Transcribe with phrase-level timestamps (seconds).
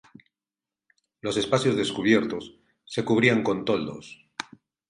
[1.21, 2.55] Los espacios descubiertos
[2.85, 4.25] se cubrían con toldos.